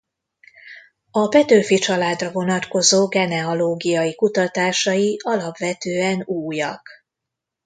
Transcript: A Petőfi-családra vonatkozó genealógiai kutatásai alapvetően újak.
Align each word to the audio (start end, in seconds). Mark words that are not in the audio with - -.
A 1.11 1.27
Petőfi-családra 1.27 2.31
vonatkozó 2.31 3.07
genealógiai 3.07 4.15
kutatásai 4.15 5.19
alapvetően 5.23 6.23
újak. 6.25 6.87